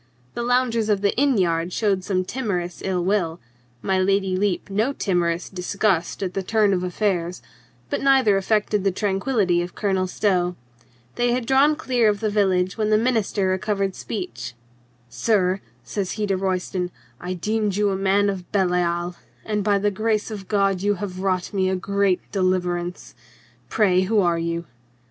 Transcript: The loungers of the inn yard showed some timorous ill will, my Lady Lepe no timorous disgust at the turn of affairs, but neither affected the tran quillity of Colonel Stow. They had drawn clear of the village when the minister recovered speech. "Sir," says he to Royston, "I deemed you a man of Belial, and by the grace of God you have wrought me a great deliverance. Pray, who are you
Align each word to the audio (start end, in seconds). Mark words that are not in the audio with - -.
The 0.33 0.41
loungers 0.41 0.89
of 0.89 1.01
the 1.01 1.15
inn 1.15 1.37
yard 1.37 1.71
showed 1.71 2.03
some 2.03 2.25
timorous 2.25 2.81
ill 2.83 3.05
will, 3.05 3.39
my 3.83 3.99
Lady 3.99 4.35
Lepe 4.35 4.71
no 4.71 4.93
timorous 4.93 5.47
disgust 5.47 6.23
at 6.23 6.33
the 6.33 6.41
turn 6.41 6.73
of 6.73 6.83
affairs, 6.83 7.43
but 7.87 8.01
neither 8.01 8.35
affected 8.35 8.83
the 8.83 8.91
tran 8.91 9.19
quillity 9.19 9.63
of 9.63 9.75
Colonel 9.75 10.07
Stow. 10.07 10.55
They 11.17 11.33
had 11.33 11.45
drawn 11.45 11.75
clear 11.75 12.09
of 12.09 12.19
the 12.19 12.31
village 12.31 12.79
when 12.79 12.89
the 12.89 12.97
minister 12.97 13.49
recovered 13.49 13.93
speech. 13.93 14.55
"Sir," 15.07 15.61
says 15.83 16.13
he 16.13 16.25
to 16.25 16.35
Royston, 16.35 16.89
"I 17.19 17.35
deemed 17.35 17.75
you 17.75 17.91
a 17.91 17.95
man 17.95 18.27
of 18.27 18.51
Belial, 18.51 19.17
and 19.45 19.63
by 19.63 19.77
the 19.77 19.91
grace 19.91 20.31
of 20.31 20.47
God 20.47 20.81
you 20.81 20.95
have 20.95 21.19
wrought 21.19 21.53
me 21.53 21.69
a 21.69 21.75
great 21.75 22.21
deliverance. 22.31 23.13
Pray, 23.69 24.01
who 24.01 24.19
are 24.19 24.39
you 24.39 24.65